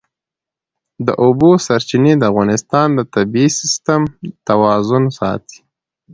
[1.05, 4.01] د اوبو سرچینې د افغانستان د طبعي سیسټم
[4.47, 5.59] توازن ساتي.